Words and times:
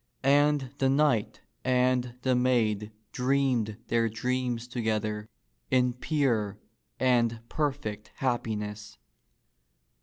And 0.23 0.71
the 0.79 0.89
knight 0.89 1.41
and 1.63 2.15
the 2.23 2.33
maid 2.35 2.91
dreamed 3.11 3.77
their 3.89 4.09
dreams 4.09 4.67
together 4.67 5.29
in 5.69 5.93
pure 5.93 6.57
and 6.99 7.39
perfect 7.49 8.09
hap 8.15 8.45
piness. 8.45 8.97